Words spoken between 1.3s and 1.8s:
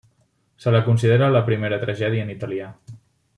la primera